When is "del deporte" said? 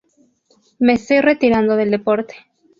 1.75-2.33